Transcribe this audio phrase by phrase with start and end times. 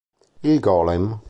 [0.41, 1.19] Il Golem